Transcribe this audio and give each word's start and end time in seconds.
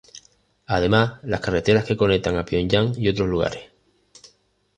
Además, 0.65 1.19
las 1.21 1.41
carreteras 1.41 1.85
que 1.85 1.95
conectan 1.95 2.35
a 2.35 2.43
Pyongyang 2.43 2.95
y 2.97 3.07
otros 3.07 3.29
lugares. 3.29 3.69